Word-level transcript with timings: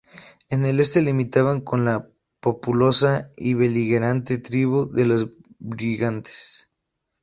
En 0.49 0.65
el 0.65 0.79
este 0.79 0.99
limitaban 1.03 1.61
con 1.61 1.85
la 1.85 2.07
populosa 2.39 3.29
y 3.37 3.53
beligerante 3.53 4.39
tribu 4.39 4.89
de 4.89 5.05
los 5.05 5.27
Brigantes. 5.59 6.71